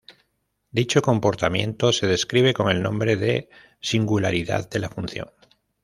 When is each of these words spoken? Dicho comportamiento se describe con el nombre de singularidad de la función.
Dicho 0.71 1.03
comportamiento 1.03 1.93
se 1.93 2.07
describe 2.07 2.55
con 2.55 2.71
el 2.71 2.81
nombre 2.81 3.17
de 3.17 3.49
singularidad 3.79 4.67
de 4.67 4.79
la 4.79 4.89
función. 4.89 5.29